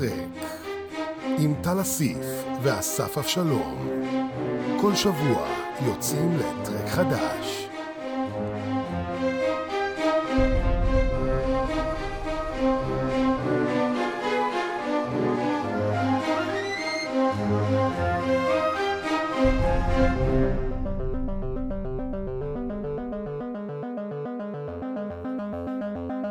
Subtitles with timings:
[0.00, 0.28] לטרק
[1.38, 2.16] עם טל אסיף
[2.62, 3.88] ואסף אבשלום.
[4.80, 5.48] כל שבוע
[5.86, 7.68] יוצאים לטרק חדש.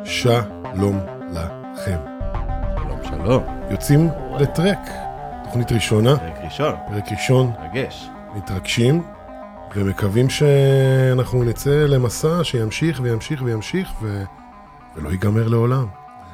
[0.04, 0.57] שלום
[3.90, 4.10] יוצאים
[4.40, 4.78] לטרק,
[5.44, 8.08] תוכנית ראשונה, פרק ראשון, פרק ראשון, מרגש.
[8.36, 9.02] מתרגשים
[9.76, 14.22] ומקווים שאנחנו נצא למסע שימשיך וימשיך וימשיך ו...
[14.96, 15.86] ולא ייגמר לעולם.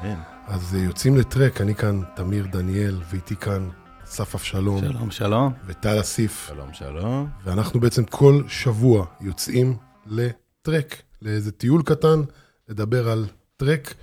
[0.03, 0.19] אמן.
[0.47, 3.69] אז אה, יוצאים לטרק, אני כאן תמיר דניאל ואיתי כאן
[4.03, 5.53] אסף אבשלום שלום, שלום.
[5.65, 7.27] וטל אסיף, שלום שלום.
[7.43, 12.21] ואנחנו בעצם כל שבוע יוצאים לטרק, לאיזה טיול קטן,
[12.69, 13.25] לדבר על
[13.57, 13.93] טרק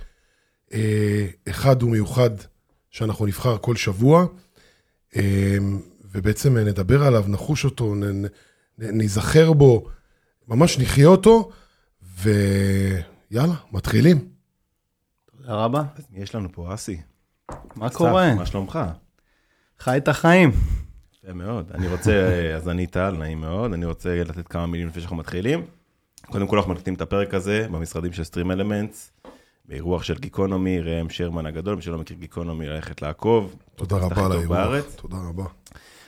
[0.73, 2.29] אה, אחד ומיוחד
[2.93, 4.25] שאנחנו נבחר כל שבוע,
[5.15, 5.57] אה,
[6.11, 8.27] ובעצם נדבר עליו, נחוש אותו, נ, נ,
[8.77, 9.87] ניזכר בו,
[10.47, 11.51] ממש נחיה אותו,
[12.19, 14.27] ויאללה, מתחילים.
[15.37, 15.83] תודה רבה.
[16.13, 16.73] יש לנו פה?
[16.73, 17.01] אסי.
[17.75, 18.35] מה קורה?
[18.35, 18.79] מה שלומך?
[19.79, 20.51] חי את החיים.
[21.23, 21.71] יפה מאוד.
[21.71, 22.11] אני רוצה,
[22.57, 23.73] אז אני טל, נעים מאוד.
[23.73, 25.65] אני רוצה לתת כמה מילים לפני שאנחנו מתחילים.
[26.25, 29.11] קודם כל אנחנו מקליטים את הפרק הזה במשרדים של סטרים אלמנטס,
[29.65, 33.55] באירוח של גיקונומי, ראם שרמן הגדול, מי שלא מכיר גיקונומי, ללכת לעקוב.
[33.75, 34.83] תודה רבה על האירוח.
[34.95, 35.45] תודה רבה.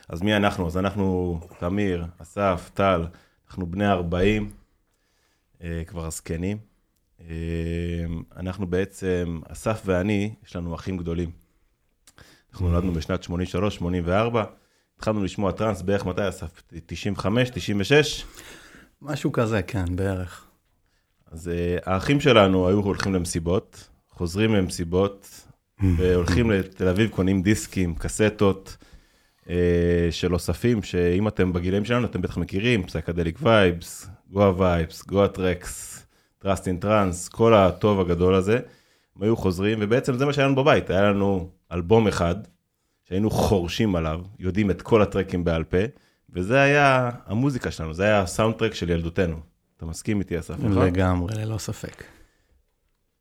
[0.10, 0.68] אז מי אנחנו?
[0.68, 3.06] אז אנחנו, תמיר, אסף, טל,
[3.48, 4.52] אנחנו בני 40,
[5.64, 6.58] אה, כבר הזקנים.
[7.22, 7.26] אה,
[8.38, 11.32] אנחנו בעצם, אסף ואני, יש לנו אחים גדולים.
[12.52, 14.44] אנחנו נולדנו בשנת 83, 84,
[14.98, 16.64] התחלנו לשמוע טראנס בערך מתי, אסף?
[16.86, 18.26] 95, 96?
[19.02, 20.46] משהו כזה, כן, בערך.
[21.36, 25.48] אז אה, האחים שלנו היו הולכים למסיבות, חוזרים למסיבות,
[25.98, 28.78] והולכים לתל אביב, קונים דיסקים, קסטות
[29.50, 35.28] אה, של אוספים, שאם אתם בגילאים שלנו, אתם בטח מכירים, Psychedelic Vibes, Goa Vibes, Goa
[35.28, 36.06] Trax,
[36.40, 38.60] Trust in Trance, כל הטוב הגדול הזה.
[39.16, 42.36] הם היו חוזרים, ובעצם זה מה שהיה לנו בבית, היה לנו אלבום אחד,
[43.04, 45.78] שהיינו חורשים עליו, יודעים את כל הטרקים בעל פה,
[46.30, 49.55] וזה היה המוזיקה שלנו, זה היה הסאונד טרק של ילדותנו.
[49.78, 50.86] אתה מסכים איתי, אסף, נכון?
[50.86, 52.04] לגמרי, ללא ספק.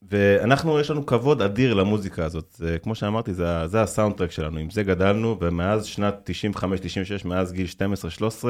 [0.02, 2.54] ואנחנו, יש לנו כבוד אדיר למוזיקה הזאת.
[2.56, 7.52] זה, כמו שאמרתי, זה, זה הסאונד טרק שלנו, עם זה גדלנו, ומאז שנת 95-96, מאז
[7.52, 8.44] גיל 12-13,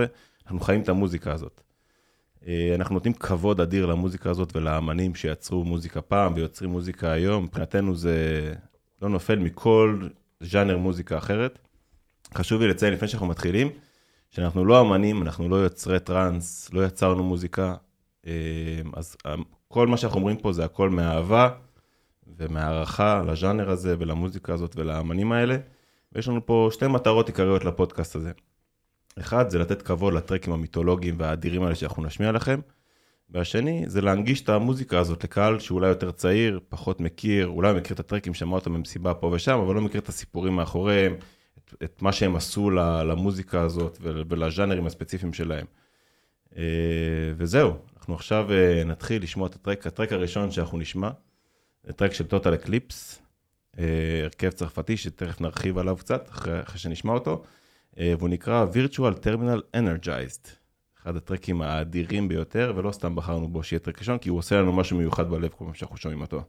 [0.47, 1.61] אנחנו חיים את המוזיקה הזאת.
[2.47, 7.45] אה, אנחנו נותנים כבוד אדיר למוזיקה הזאת ולאמנים שיצרו מוזיקה פעם ויוצרים מוזיקה היום.
[7.45, 8.53] מבחינתנו זה
[9.03, 10.09] לא נופל מכל
[10.41, 11.59] ז'אנר מוזיקה אחרת.
[12.35, 13.69] חשוב לי לציין לפני שאנחנו מתחילים,
[14.31, 17.75] שאנחנו לא אמנים, אנחנו לא יוצרי טראנס, לא יצרנו מוזיקה.
[18.27, 18.33] אה,
[18.93, 19.35] אז אה,
[19.69, 21.49] כל מה שאנחנו אומרים פה זה הכל מאהבה
[22.37, 25.57] ומהערכה לז'אנר הזה ולמוזיקה הזאת ולאמנים האלה.
[26.13, 28.33] ויש לנו פה שתי מטרות עיקריות לפודקאסט הזה.
[29.21, 32.61] אחד, זה לתת כבוד ל tracks המיתולוגיים והאדירים האלה שאנחנו נשמיע לכם.
[33.31, 38.01] והשני, זה להנגיש את המוזיקה הזאת לקהל שאולי יותר צעיר, פחות מכיר, אולי מכיר את
[38.01, 41.17] ה tracks, שמע אותם במסיבה פה ושם, אבל לא מכיר את הסיפורים מאחוריהם,
[41.59, 42.71] את, את מה שהם עשו
[43.05, 45.67] למוזיקה הזאת ול- ולז'אנרים הספציפיים שלהם.
[46.57, 46.63] אה,
[47.37, 47.73] וזהו,
[48.05, 51.11] אנחנו עכשיו אה, נתחיל לשמוע את ה track, ה track הראשון שאנחנו נשמע,
[51.85, 53.23] זה track של Total Eclipse,
[54.23, 57.43] הרכב צרפתי שתכף נרחיב עליו קצת, אחרי, אחרי שנשמע אותו,
[57.99, 60.49] אה, והוא נקרא virtual terminal energized,
[61.03, 64.73] אחד הטרקים האדירים ביותר, ולא סתם בחרנו בו שיהיה טרק ראשון, כי הוא עושה לנו
[64.73, 66.43] משהו מיוחד בלב כל פעם שאנחנו שומעים אותו.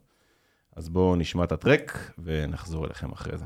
[0.75, 3.45] אז בואו נשמע את הטרק ונחזור אליכם אחרי זה.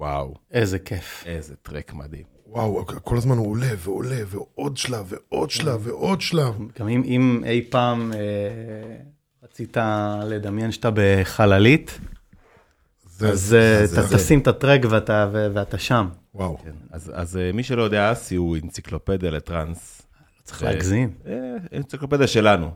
[0.00, 1.22] וואו, איזה כיף.
[1.26, 2.24] איזה טרק מדהים.
[2.46, 6.54] וואו, כל הזמן הוא עולה ועולה, ועוד שלב, ועוד שלב, ועוד שלב.
[6.78, 8.18] גם אם, אם אי פעם אה,
[9.42, 9.76] רצית
[10.26, 11.98] לדמיין שאתה בחללית,
[13.06, 16.08] זה- אז אה, זה- אתה זה- תשים את הטרק ואתה, ו- ואתה שם.
[16.34, 16.58] וואו.
[16.64, 20.02] כן, אז, אז אה, מי שלא יודע, אסי הוא אנציקלופדיה לטראנס.
[20.44, 21.10] צריך להגזים.
[21.26, 21.32] אה,
[21.76, 22.70] אנציקלופדיה שלנו.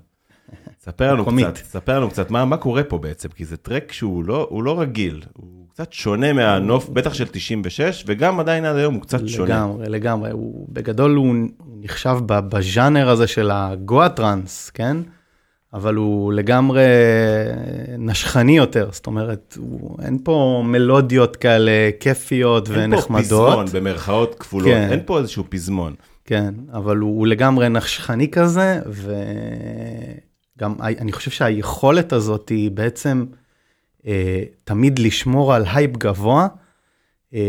[0.80, 1.24] ספר לנו.
[1.24, 4.62] קצת, ספר לנו קצת מה, מה קורה פה בעצם, כי זה טרק שהוא לא, הוא
[4.62, 9.28] לא רגיל, הוא קצת שונה מהנוף, בטח של 96, וגם עדיין עד היום הוא קצת
[9.28, 9.54] שונה.
[9.54, 10.30] לגמרי, לגמרי.
[10.30, 11.34] הוא, בגדול הוא,
[11.80, 14.96] נחשב בז'אנר הזה של הגואה טראנס, כן?
[15.74, 16.84] אבל הוא לגמרי
[17.98, 23.48] נשכני יותר, זאת אומרת, הוא, אין פה מלודיות כאלה כיפיות אין פה ונחמדות.
[23.48, 24.88] פזמון במרכאות כפולות, כן.
[24.90, 25.94] אין פה איזשהו פזמון.
[26.24, 28.80] כן, אבל הוא, הוא לגמרי נשכני כזה,
[30.58, 33.24] וגם אני חושב שהיכולת הזאת היא בעצם
[34.06, 36.46] אה, תמיד לשמור על הייפ גבוה,
[37.34, 37.40] אה,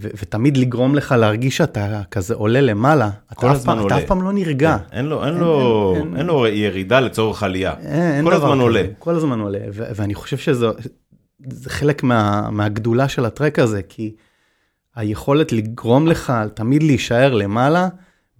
[0.00, 3.10] ו- ותמיד לגרום לך להרגיש שאתה כזה עולה למעלה.
[3.34, 3.98] כל אתה אף הזמן פעם- אתה.
[3.98, 4.76] אף פעם לא נרגע.
[4.90, 7.74] כן, אין לו, אין אין- לו, אין- אין- אין לו ירידה לצורך עלייה.
[7.80, 8.82] אין, אין כל דבר הזמן כזה, עולה.
[8.98, 10.66] כל הזמן עולה, ו- ואני חושב שזה
[11.50, 14.14] זה חלק מה, מהגדולה של הטרק הזה, כי
[14.96, 17.88] היכולת לגרום לך תמיד להישאר למעלה,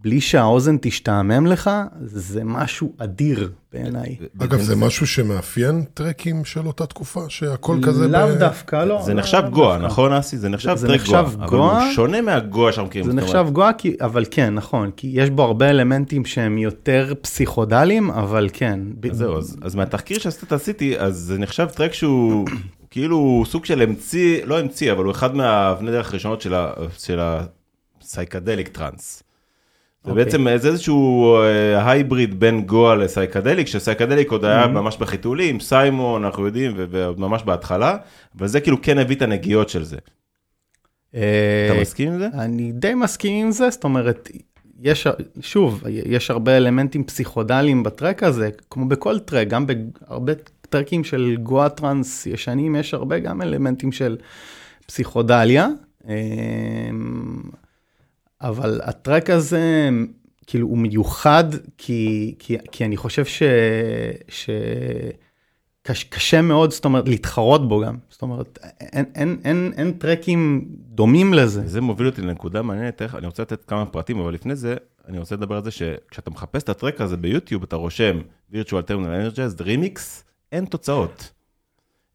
[0.05, 1.71] בלי שהאוזן תשתעמם לך,
[2.01, 4.17] זה משהו אדיר בעיניי.
[4.39, 8.09] אגב, זה משהו שמאפיין טרקים של אותה תקופה, שהכל כזה...
[8.09, 9.03] לאו דווקא, לא.
[9.03, 9.79] זה נחשב גואה.
[9.79, 10.39] נכון אסי?
[10.39, 11.23] זה נחשב טרק גואה.
[11.23, 11.59] נחשב אבל.
[11.59, 13.11] הוא שונה מהגואה שאנחנו מכירים.
[13.11, 18.11] זה נחשב גואה, כי- אבל כן, נכון, כי יש בו הרבה אלמנטים שהם יותר פסיכודליים,
[18.11, 18.81] אבל כן.
[19.11, 22.47] זהו, אז, מהתחקיר שעשית עשיתי, אז זה נחשב track שהוא
[22.91, 27.19] כאילו סוג של המציא, לא המציא, אבל הוא אחד מהאבני דרך הראשונות של, ה, של
[28.01, 29.23] ה psychedelic trance.
[30.05, 30.25] זה אוקיי.
[30.25, 34.69] בעצם זה איזשהו אה, hybrid בין גואה ל psychedelic, ש psychedelic עוד היה Mm-hmm.
[34.69, 37.97] ממש בחיתולים, סיימון, אנחנו יודעים, וממש בהתחלה,
[38.39, 39.97] אבל זה כאילו כן הביא את הנגיעות של זה.
[41.15, 42.29] אה, אתה מסכים עם זה?
[42.35, 44.31] אני די מסכים עם זה, זאת אומרת,
[44.81, 45.07] יש,
[45.41, 50.33] שוב, יש הרבה אלמנטים פסיכודליים בטרק הזה, כמו בכל טרק, גם בהרבה
[50.71, 54.17] טרקים של גואה טראנס ישנים, יש הרבה גם אלמנטים של
[54.87, 55.69] פסיכודליה.
[58.49, 59.89] אבל הטרק הזה,
[60.47, 61.45] כאילו, הוא מיוחד,
[61.79, 63.43] כי, כי, כי אני חושב ש...
[64.29, 64.51] ש...
[65.83, 67.97] קש, קשה מאוד, זאת אומרת, להתחרות בו גם.
[68.11, 71.63] זאת אומרת, אין, אין, אין, אין טרקים דומים לזה.
[71.67, 74.77] זה מוביל אותי לנקודה מעניינת, איך- אני רוצה לתת כמה פרטים, אבל לפני זה,
[75.09, 78.19] אני רוצה לדבר על זה שכשאתה מחפש את הטרק הזה ביוטיוב, אתה רושם
[78.53, 80.01] virtual terminal energized remix,
[80.53, 81.33] אין תוצאות.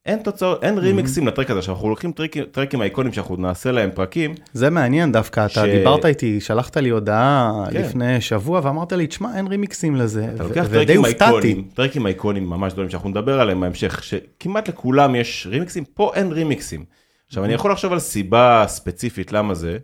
[0.05, 1.59] אין תוצאות, אין רימיקסים לטרק הזה.
[1.59, 6.05] עכשיו, אנחנו לוקחים טרקים- טרקים אייקונים שאנחנו נעשה להם פרקים, זה מעניין דווקא, אתה דיברת
[6.05, 7.81] איתי, שלחת לי הודעה כן.
[7.81, 10.27] לפני שבוע ואמרת לי, תשמע, אין רימיקסים לזה.
[10.35, 11.23] אתה לוקח טרקים הופתעתי.
[11.23, 16.31] אייקונים, טרקים אייקונים ממש גדולים שאנחנו נדבר עליהם בהמשך, שכמעט לכולם יש רימיקסים, פה אין
[16.31, 16.85] רימיקסים.
[17.27, 19.77] עכשיו, אני יכול לחשוב על סיבה ספציפית למה זה.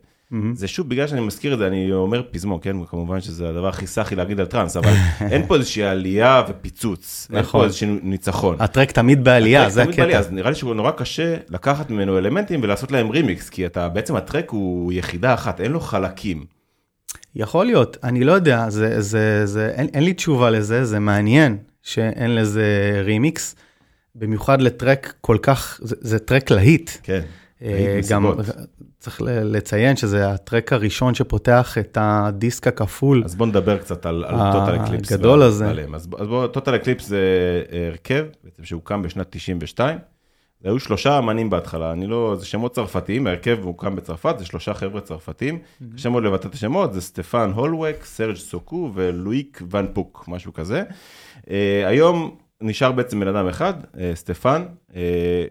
[0.53, 2.85] זה שוב, בגלל שאני מזכיר את זה, אני אומר פזמון, כן?
[2.85, 4.93] כמובן שזה הדבר הכי סאחי להגיד על טראנס, אבל
[5.31, 7.27] אין פה איזושהי עלייה ופיצוץ.
[7.29, 7.61] אין נכון.
[7.61, 8.55] פה איזשהו ניצחון.
[8.59, 10.27] הטרק תמיד בעלייה, הטרק זה תמיד בעלייה, הקטע.
[10.27, 14.15] אז נראה לי שהוא נורא קשה לקחת ממנו אלמנטים ולעשות להם רימיקס, כי אתה, בעצם
[14.15, 16.45] הטרק הוא יחידה אחת, אין לו חלקים.
[17.35, 21.57] יכול להיות, אני לא יודע, זה, זה, זה, אין, אין לי תשובה לזה, זה מעניין
[21.83, 23.55] שאין לזה רימיקס,
[24.15, 26.91] במיוחד ל track כל כך, זה, זה track להיט.
[27.03, 27.21] כן.
[27.61, 28.33] אה, להיט גם.
[29.05, 33.21] צריך לציין שזה ה track הראשון שפותח את הדיסק הכפול.
[33.25, 35.11] אז בוא נדבר קצת על Total Eclipse.
[35.11, 35.73] הגדול הזה.
[35.93, 37.17] אז בוא, Total Eclipse זה
[37.71, 39.97] אה, הרכב, בעצם שהוקם בשנת 92.
[40.61, 44.73] זה היו שלושה אמנים בהתחלה, אני לא, זה שמות צרפתיים, ההרכב הוקם בצרפת, זה שלושה
[44.73, 45.59] חבר'ה צרפתיים.
[45.95, 50.83] קשה מאוד לבטא את השמות, זה סטפן הולווק, סרג' סוקו ולואיק ון פוק, משהו כזה.
[51.49, 54.63] אה, היום נשאר בעצם בן אדם אחד, אה, סטפן,
[54.95, 55.01] אה,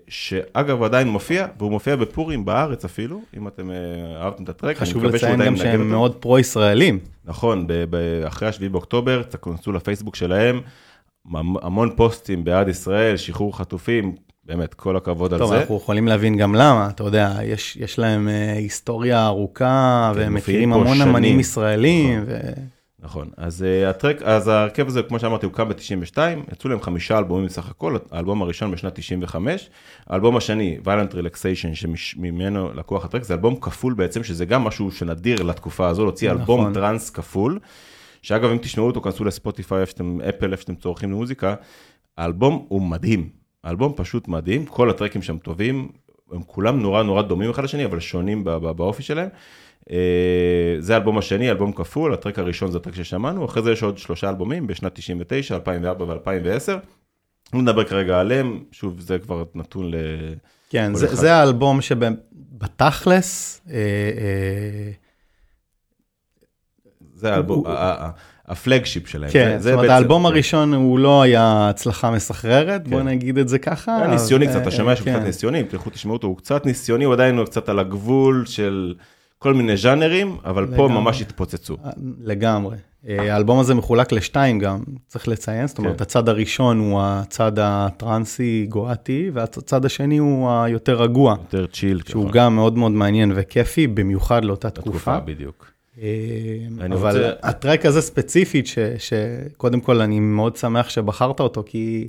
[0.08, 3.76] שאגב הוא עדיין מופיע, והוא מופיע בפורים בארץ אפילו, אם אתם אה,
[4.22, 4.76] אהבתם את הטרק.
[4.76, 5.90] חשוב לציין גם שהם אותו.
[5.90, 6.98] מאוד פרו-ישראלים.
[7.24, 7.66] נכון,
[8.26, 10.60] אחרי השביעי באוקטובר, תכנסו לפייסבוק שלהם,
[11.34, 15.60] המ- המון פוסטים בעד ישראל, שחרור חטופים, באמת, כל הכבוד על טוב, זה.
[15.60, 20.72] אנחנו יכולים להבין גם למה, אתה יודע, יש, יש להם היסטוריה ארוכה, כן, והם מכירים
[20.72, 21.00] המון.
[21.02, 22.34] אמנים ישראלים, נכון.
[22.34, 22.73] ו...
[23.04, 26.18] נכון, אז, uh, הטרק, אז ההרכב הזה, כמו שאמרתי, הוקם ב-92,
[26.52, 29.70] יצאו להם חמישה אלבומים בסך הכל, האלבום הראשון בשנת 95,
[30.06, 35.42] האלבום השני, Violent Relaxation, שממנו לקוח הטרק, זה אלבום כפול בעצם, שזה גם משהו שנדיר
[35.42, 36.74] לתקופה הזו, להוציא אלבום נכון.
[36.74, 37.58] טראנס כפול,
[38.22, 41.54] שאגב, אם תשמעו אותו, כנסו לספוטיפיי, איפה שאתם, אפל, איפה שאתם צורכים למוזיקה,
[42.18, 43.28] האלבום הוא מדהים,
[43.64, 45.88] האלבום פשוט מדהים, כל הטרקים שם טובים,
[46.32, 49.28] הם כולם נורא נורא דומים אחד לשני, אבל שונים באופי שלהם.
[49.90, 49.96] אה,
[50.78, 54.28] זה האלבום השני, אלבום כפול, הטרק הראשון זה הטרק ששמענו, אחרי זה יש עוד שלושה
[54.28, 56.72] אלבומים בשנת 99, 2004 ו-2010.
[57.54, 59.94] לא נדבר כרגע עליהם, שוב, זה כבר נתון ל...
[60.70, 61.14] כן, זה, אחד.
[61.14, 64.90] זה האלבום שבתכלס, אה, אה,
[67.14, 67.68] זה האלבום, הוא-
[68.46, 69.30] הפלגשיפ שלהם.
[69.30, 70.26] כן, זה- זאת אומרת, בעצם- האלבום כן.
[70.26, 73.08] הראשון הוא לא היה הצלחה מסחררת, בוא כן.
[73.08, 73.96] נגיד את זה ככה.
[73.96, 75.14] היה ניסיוני קצת, אתה שומע שהוא כן.
[75.16, 78.94] קצת ניסיוני, תלכו תשמעו אותו, הוא קצת ניסיוני, הוא עדיין קצת על הגבול של
[79.44, 81.00] כל מיני ז'אנרים, אבל פה לגמרי.
[81.00, 81.76] ממש התפוצצו.
[81.84, 82.76] אה, לגמרי.
[83.08, 86.02] אה, האלבום הזה מחולק לשתיים גם, צריך לציין, זאת אומרת, כן.
[86.02, 92.00] הצד הראשון הוא הצד הטרנסי גואטי, והצד השני הוא היותר רגוע, יותר צ'יל.
[92.08, 94.90] שהוא ככה, גם מאוד מאוד מעניין וכיפי, במיוחד לאותה תקופה.
[94.90, 95.72] בתקופה, בדיוק.
[96.02, 96.06] אה,
[96.92, 102.08] אבל רוצה- הטרק הזה ספציפית, ש- שקודם כל אני מאוד שמח שבחרת אותו, כי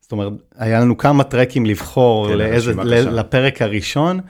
[0.00, 2.72] זאת אומרת, היה לנו כמה טרקים לבחור כן, לאיזה.
[3.10, 4.20] לפרק הראשון,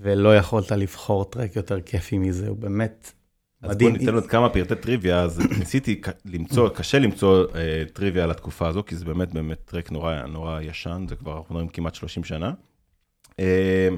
[0.00, 3.12] ולא יכולת לבחור טרק יותר כיפי מזה, הוא באמת
[3.62, 3.90] אז מדהים.
[3.90, 8.68] בוא ניתן עוד כמה פרטי טריוויה, אז ניסיתי למצוא, קשה למצוא אה, טריוויה על התקופה
[8.68, 12.24] הזו, כי זה באמת באמת טרק נורא, נורא ישן, זה כבר, אנחנו מדברים כמעט 30
[12.24, 12.52] שנה.
[13.40, 13.88] אה,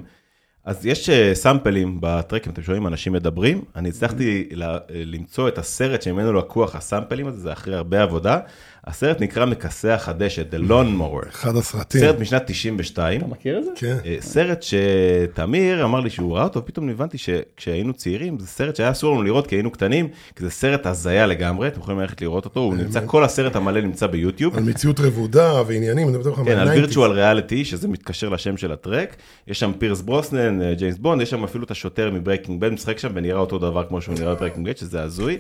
[0.64, 6.02] אז יש אה, סאמפלים בטרקים, אתם שומעים אנשים מדברים, אני הצלחתי אה, למצוא את הסרט
[6.02, 8.38] שממנו לקוח הסאמפלים הזה, זה אחרי הרבה עבודה.
[8.86, 11.28] הסרט נקרא מכסח הדשא, The Lawn Mower.
[11.28, 12.00] אחד הסרטים.
[12.00, 13.20] סרט משנת 92.
[13.20, 13.70] אתה מכיר את זה?
[13.76, 13.96] כן.
[14.04, 18.90] אה, סרט שתמיר אמר לי שהוא ראה אותו, פתאום הבנתי שכשהיינו צעירים, זה סרט שהיה
[18.90, 22.44] אסור לנו לראות כי היינו קטנים, כי זה סרט הזיה לגמרי, אתם יכולים ללכת לראות
[22.44, 24.56] אותו, הוא נמצא, כל הסרט המלא נמצא ביוטיוב.
[24.56, 26.76] על מציאות רבודה ועניינים, אני לך כן, על מה-90s.
[26.76, 29.16] virtual reality, שזה מתקשר לשם של ה track.
[29.46, 32.68] יש שם פירס ברוסנן, אה, ג'יימס בונד, יש שם אפילו את השוטר מ Breaking Bad,
[32.68, 35.38] משחק שם ונראה אותו דבר כמו שהוא נראה ב Breaking Bad, שזה הזוי.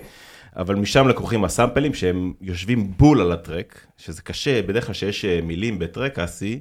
[0.56, 4.94] אבל משם לקוחים ה samples שהם יושבים בול על ה track, שזה קשה, בדרך כלל
[4.94, 6.60] שיש אה, מילים ב track, אסי,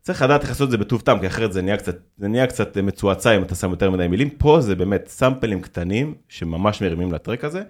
[0.00, 2.46] צריך לדעת איך לעשות את זה בטוב טעם, כי אחרת זה נהיה קצת, זה נהיה
[2.46, 4.30] קצת מצועצע אם אתה שם יותר מדי מילים.
[4.30, 7.62] פה זה באמת samples קטנים שממש מרימים ל track הזה.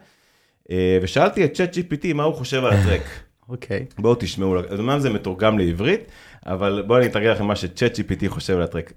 [0.70, 3.02] אה, ושאלתי את ChatGPT מה הוא חושב על ה track.
[3.48, 3.86] אוקיי.
[3.98, 6.00] בואו תשמעו, אז אומנם זה מתורגם לעברית,
[6.46, 8.92] אבל בואו אני אתרגם לכם מה שצ'אט GPT חושב על ה track.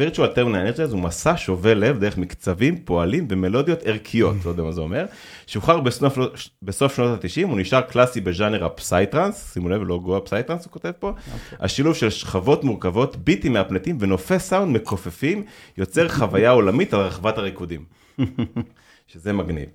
[0.00, 4.62] אה, Virtual Terminal Energised הוא מסע שובה לב דרך מקצבים, פועלים ומלודיות ערכיות, לא יודע
[4.62, 5.06] מה זה אומר,
[5.46, 6.18] שוחרר בסוף,
[6.62, 10.72] בסוף שנות ה-90, הוא נשאר קלאסי בז'אנר ה psytrance, שימו לב, לא גואה psytrance הוא
[10.72, 11.12] כותב פה,
[11.60, 15.44] השילוב של שכבות מורכבות, beats מהפנטים ונופי סאונד מכופפים,
[15.78, 17.84] יוצר חוויה עולמית על רחבת הריקודים,
[19.12, 19.68] שזה מגניב.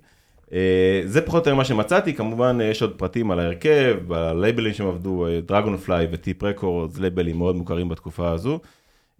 [0.52, 4.74] אה, זה פחות או יותר מה שמצאתי, כמובן אה, יש עוד פרטים על ההרכב, בלייבלים
[4.74, 8.60] שהם עבדו, דרגונפליי וטיפ רקורדס, לייבלים מאוד מוכרים בתקופה הזו.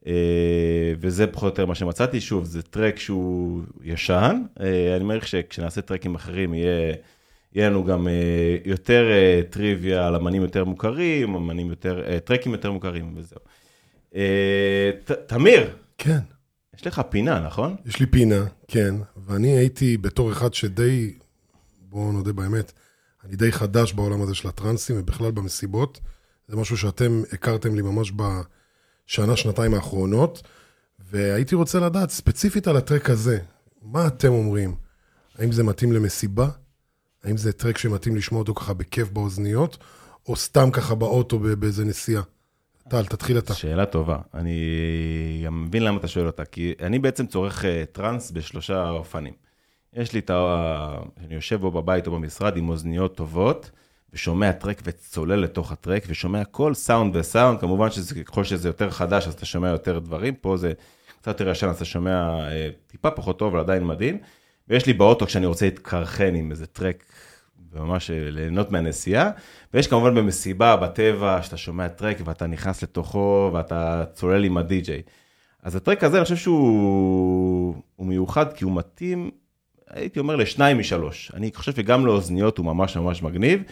[0.06, 5.28] אה, וזה פחות או יותר מה שמצאתי, שוב, זה טרק שהוא ישן, אה, אני מעריך
[5.28, 6.94] שכשנעשה טרקים אחרים יהיה,
[7.52, 9.10] יהיה לנו גם אה, יותר
[9.50, 13.40] טריוויה על אמנים יותר מוכרים, אמנים יותר, טרקים יותר מוכרים וזהו.
[15.26, 16.18] תמיר, כן.
[16.76, 17.76] יש לך פינה, נכון?
[17.86, 21.14] יש לי פינה, כן, ואני הייתי בתור אחד שדי,
[21.80, 22.72] בואו נודה באמת,
[23.24, 26.00] אני די חדש בעולם הזה של הטרנסים ובכלל במסיבות.
[26.48, 28.10] זה משהו שאתם הכרתם לי ממש
[29.06, 30.42] בשנה, שנתיים האחרונות,
[30.98, 33.38] והייתי רוצה לדעת ספציפית על הטרק הזה,
[33.82, 34.74] מה אתם אומרים?
[35.38, 36.48] האם זה מתאים למסיבה?
[37.24, 39.78] האם זה טרק שמתאים לשמוע אותו ככה בכיף באוזניות,
[40.28, 42.22] או סתם ככה באוטו באיזה נסיעה?
[42.88, 43.54] טל, תתחיל אתה.
[43.54, 48.30] שאלה טובה, אני גם מבין למה אתה שואל אותה, כי אני בעצם צורך אה, טראנס
[48.30, 49.32] בשלושה אופנים.
[49.92, 50.98] יש לי את ה...
[51.24, 53.70] אני יושב בו בבית או במשרד עם אוזניות טובות,
[54.14, 59.34] ושומע טרק וצולל לתוך הטרק, ושומע כל סאונד וסאונד, כמובן שככל שזה יותר חדש, אז
[59.34, 60.72] אתה שומע יותר דברים, פה זה
[61.20, 64.18] קצת יותר ישן, אז אתה שומע אה, טיפה פחות טוב, אבל עדיין מדהים.
[64.68, 67.04] ויש לי באוטו כשאני רוצה להתקרחן עם איזה טרק,
[67.72, 69.30] וממש אה, ליהנות מהנסיעה.
[69.74, 75.02] ויש כמובן במסיבה, בטבע, שאתה שומע טרק ואתה נכנס לתוכו ואתה צולל עם הדי-ג'יי.
[75.62, 79.30] אז הטרק הזה, אני חושב שהוא הוא מיוחד כי הוא מתאים,
[79.90, 81.32] הייתי אומר, לשניים משלוש.
[81.34, 83.62] אני חושב שגם לאוזניות הוא ממש ממש מגניב,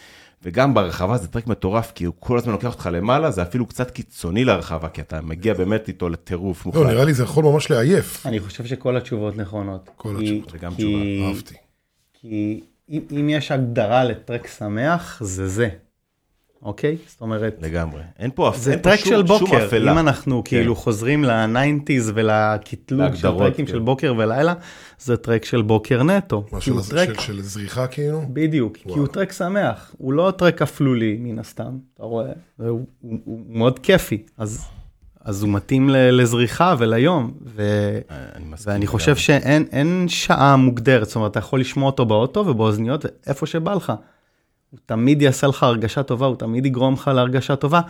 [0.42, 3.90] וגם ברחבה זה טרק מטורף, כי הוא כל הזמן לוקח אותך למעלה, זה אפילו קצת
[3.90, 6.86] קיצוני לרחבה, כי אתה מגיע באמת איתו לטירוף לא, מוחלט.
[6.92, 8.26] נראה לי זה יכול ממש לעייף.
[8.26, 9.90] אני חושב שכל התשובות נכונות.
[9.96, 11.54] כל כי- התשובות, זה גם כי- תשובה, אהבתי.
[12.20, 15.68] כי אם, אם יש הגדרה ל track שמח, זה זה.
[16.62, 16.96] אוקיי?
[17.06, 18.00] זאת אומרת, לגמרי.
[18.18, 19.66] אין פה, אפ- זה אין פה track שום, של בוקר.
[19.66, 19.92] אפלה.
[19.92, 20.80] אם אנחנו כאילו כן.
[20.80, 23.72] חוזרים ל nineties ולקטלוג של tracks כן.
[23.72, 24.54] של בוקר ולילה,
[24.98, 26.44] זה track של בוקר נטו.
[26.52, 28.22] משהו של, טרק, של, של זריחה כאילו?
[28.32, 32.26] בדיוק, כי הוא track שמח, הוא לא track אפלולי מן הסתם, אתה רואה,
[32.58, 32.66] הוא,
[33.00, 34.64] הוא, הוא מאוד כיפי, אז,
[35.24, 37.62] אז הוא מתאים ל- לזריחה וליום, ו...
[38.10, 38.86] אני מסכים ואני.
[38.86, 43.74] חושב שאין אין שעה מוגדרת, זאת אומרת, אתה יכול לשמוע אותו באוטו ובאוזניות, איפה שבא
[43.74, 43.92] לך.
[44.72, 47.80] הוא תמיד יעשה לך הרגשה טובה, הוא תמיד יגרום לך להרגשה טובה,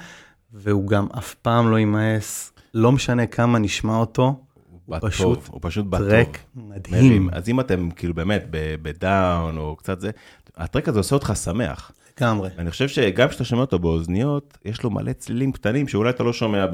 [0.53, 4.41] והוא גם אף פעם לא יימאס, לא משנה כמה נשמע אותו,
[4.87, 5.87] הוא פשוט הוא פשוט.
[5.91, 7.07] טרק מדהים.
[7.09, 7.29] מרים.
[7.33, 8.45] אז אם אתם כאילו באמת
[8.83, 10.11] בדאון או קצת זה,
[10.57, 11.93] הטרק הזה עושה אותך שמח.
[12.21, 12.51] לגמרי.
[12.59, 16.33] אני חושב שגם כשאתה שומע אותו באוזניות, יש לו מלא צלילים קטנים שאולי אתה לא
[16.33, 16.67] שומע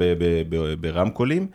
[0.79, 1.47] ברמקולים,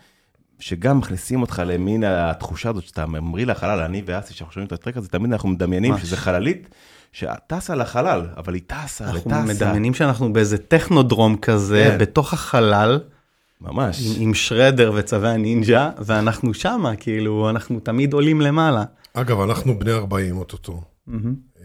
[0.58, 4.96] שגם מכניסים אותך למין התחושה הזאת שאתה ממריא לחלל, אני ואסי, שאנחנו שומעים את הטרק
[4.96, 5.98] הזה, תמיד אנחנו מדמיינים.
[5.98, 6.68] שזה חללית
[7.14, 9.42] שטסה לחלל, אבל היא טסה אנחנו וטסה.
[9.44, 11.98] מדמיינים שאנחנו באיזה טכנודרום כזה, כן.
[11.98, 13.00] בתוך החלל,
[13.60, 14.02] ממש.
[14.06, 18.84] עם, עם שרדר וצווי הנינג'ה, ואנחנו שמה, כאילו, אנחנו תמיד עולים למעלה.
[19.14, 20.82] אגב, אנחנו בני 40 אוטוטו.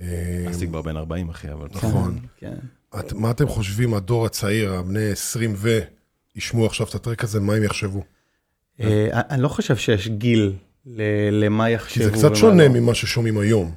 [0.01, 1.67] אה, אסי כבר בן 40 אחי, אבל...
[1.75, 2.19] נכון.
[2.37, 2.55] כן.
[2.99, 5.79] את, מה אתם חושבים, הדור הצעיר, הבני 20 ו...
[6.35, 8.03] ישמעו עכשיו את הטרק הזה, מה הם יחשבו?
[8.81, 10.53] אה, אני לא חושב שיש גיל
[10.85, 12.03] ל- למה יחשבו.
[12.03, 12.69] כי זה קצת שונה לא.
[12.69, 13.71] ממה ששומעים היום.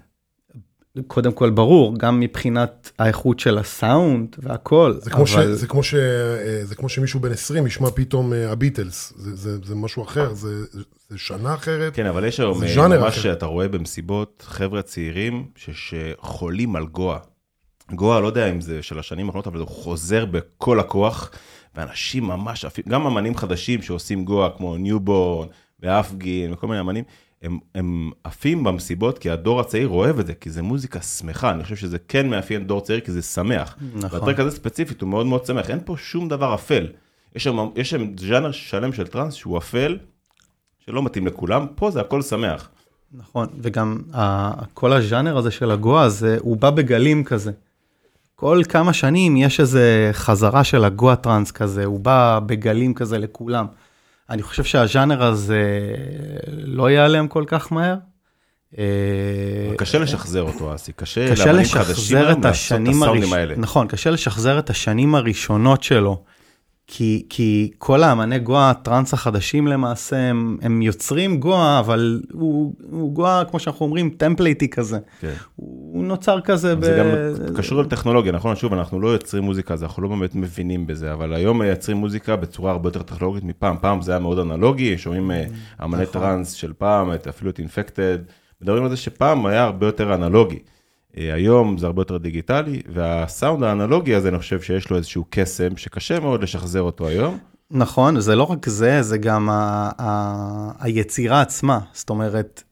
[1.06, 5.82] קודם כל ברור, גם מבחינת האיכות של הסאונד והכל, זה כמו, ש, אבל זה, כמו
[5.82, 10.02] ש, אה, זה כמו שמישהו בן 20 ישמע פתאום אה, הביטלס, זה, זה, זה משהו
[10.02, 10.64] אחר, זה,
[11.08, 11.94] זה שנה אחרת.
[11.94, 13.20] כן, אבל יש היום אה, ממש אחר.
[13.22, 17.18] שאתה רואה במסיבות חבר'ה צעירים ש- שחולים על גואה.
[17.94, 21.30] גואה, לא יודע אם זה של השנים האחרונות, אבל הוא חוזר בכל הכוח,
[21.74, 25.48] ואנשים ממש עפים, גם אמנים חדשים שעושים גואה, כמו Nuborn
[25.82, 27.04] ו Afgin וכל מיני אמנים,
[27.42, 31.62] הם, הם עפים במסיבות, כי הדור הצעיר אוהב את זה, כי זה מוזיקה שמחה, אני
[31.62, 33.76] חושב שזה כן מאפיין דור צעיר, כי זה שמח.
[33.94, 34.20] נכון.
[34.20, 36.86] והטרק הזה ספציפית הוא מאוד מאוד שמח, אין פה שום דבר אפל.
[37.36, 39.98] יש שם, יש שם ז'אנר שלם של טראנס שהוא אפל,
[40.86, 42.68] שלא מתאים לכולם, פה זה הכל שמח.
[43.14, 47.52] נכון, וגם ה- כל הז'אנר הזה של הגואה, זה, הוא בא בגלים כזה.
[48.36, 53.66] כל כמה שנים יש איזה חזרה של הגואה טראנס כזה, הוא בא בגלים כזה לכולם.
[54.32, 55.62] אני חושב שהז'אנר הזה
[56.52, 57.94] לא ייעלם כל כך מהר.
[58.78, 58.84] אה,
[59.76, 63.54] קשה לשחזר אותו, אסי, קשה לאמנים חדשים את לעשות השנים הסאונדים האלה.
[63.56, 66.22] נכון, קשה לשחזר את השנים הראשונות שלו.
[66.86, 73.12] כי, כי כל האמני גואה הטראנס החדשים למעשה, הם, הם יוצרים גואה, אבל הוא, הוא
[73.12, 74.98] גואה, כמו שאנחנו אומרים, טמפלייטי כזה.
[75.20, 75.32] כן.
[75.56, 76.84] הוא נוצר כזה ב...
[76.84, 78.56] זה גם קשור לטכנולוגיה, נכון?
[78.56, 82.36] שוב, אנחנו לא יוצרים מוזיקה, אז אנחנו לא באמת מבינים בזה, אבל היום מייצרים מוזיקה
[82.36, 83.76] בצורה הרבה יותר טכנולוגית מפעם.
[83.80, 85.44] פעם זה היה מאוד אנלוגי, שומעים אה,
[85.84, 86.20] אמני נכון.
[86.20, 88.18] טראנס של פעם, אפילו את אינפקטד,
[88.62, 90.58] מדברים על זה שפעם היה הרבה יותר אנלוגי.
[91.18, 95.76] אה, היום זה הרבה יותר דיגיטלי, והסאונד האנלוגי הזה, אני חושב שיש לו איזשהו קסם,
[95.76, 97.38] שקשה מאוד לשחזר אותו היום.
[97.70, 101.78] נכון, זה לא רק זה, זה גם ה, ה, היצירה עצמה.
[101.92, 102.62] זאת אומרת,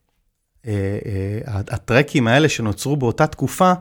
[0.66, 3.72] אה, אה, הטרקים האלה שנוצרו באותה תקופה,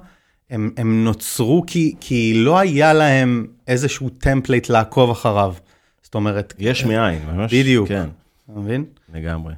[0.49, 5.53] הם, הם נוצרו כי, כי לא היה להם איזשהו template לעקוב אחריו.
[6.01, 7.53] זאת אומרת, יש מאין, ממש.
[7.53, 7.87] בדיוק.
[7.87, 8.09] כן,
[8.51, 8.85] אתה מבין?
[9.13, 9.53] לגמרי.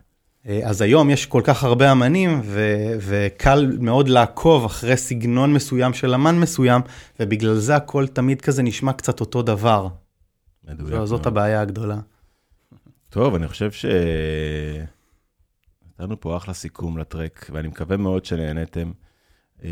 [0.48, 5.94] אה, אז היום יש כל כך הרבה אמנים, ו- וקל מאוד לעקוב אחרי סגנון מסוים
[5.94, 6.82] של אמן מסוים,
[7.20, 9.88] ובגלל זה הכל תמיד כזה נשמע קצת אותו דבר.
[10.68, 11.28] מדויק זו- זאת מאוד.
[11.28, 11.98] הבעיה הגדולה.
[13.10, 13.86] טוב, אני חושב ש...
[16.00, 18.92] נתנו פה אחלה סיכום לטרק, ואני מקווה מאוד שנהניתם.
[19.64, 19.70] אה,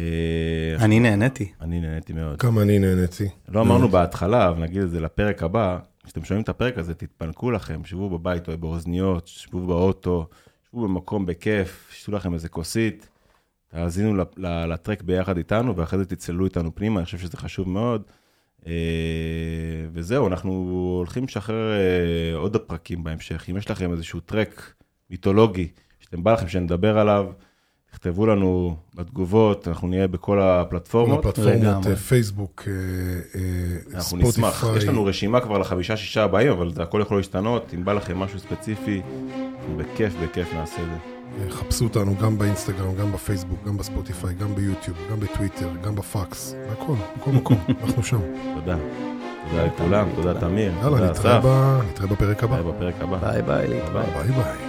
[0.80, 1.52] אני נהניתי.
[1.62, 2.40] אני נהניתי מאוד.
[2.40, 3.30] כמה אני נהניתי.
[3.48, 7.52] לא אמרנו בהתחלה, אבל נגיד את זה לפרק הבא, כשאתם שומעים את הפרק הזה, תתפנקו
[7.52, 10.28] לכם, שבו בבית או באוזניות, שבו באוטו,
[10.72, 13.10] שבו במקום בכיף, שתו לכם איזה כוסית,
[13.68, 14.24] תאזינו
[14.68, 18.04] לטרק ביחד איתנו, ואחרי זה תצללו איתנו פנימה, אני חושב שזה חשוב מאוד.
[18.68, 18.74] אה,
[19.94, 20.52] וזהו, אנחנו
[20.98, 23.50] הולכים לשחרר אה, עוד פרקים בהמשך.
[23.50, 24.74] אם יש לכם איזשהו טרק
[25.10, 25.68] מיתולוגי,
[26.00, 27.26] שאתם בא לכם שנדבר עליו,
[27.92, 31.20] תכתבו לנו בתגובות, אנחנו נהיה בכל כל הפלטפורמות.
[31.20, 31.92] הפלטפורמות, לגמרי.
[31.92, 32.74] אה, פייסבוק, אה,
[33.40, 34.58] אה, אנחנו נשמח.
[34.58, 34.78] ספוטיפיי.
[34.78, 37.74] יש לנו רשימה כבר לחמישה-שישה הבאים, אבל זה הכל יכול להשתנות.
[37.74, 39.02] אם בא לכם משהו ספציפי,
[39.78, 41.20] בכיף, בכיף נעשה את זה.
[41.50, 46.94] חפשו אותנו גם באינסטגרם, גם בפייסבוק, גם בספוטיפיי, גם ביוטיוב, גם בטוויטר, גם בפקס, בהכל,
[47.18, 48.20] בכל מקום, אנחנו שם.
[48.56, 48.78] תודה.
[49.50, 50.74] תודה לכולם, תודה תמיר.
[50.82, 52.56] יאללה, תודה נתראה בפרק הבא.
[52.58, 53.18] נתראה בפרק הבא.
[53.20, 53.42] ביי.
[53.42, 53.68] ביי.
[53.94, 54.69] ביי ביי.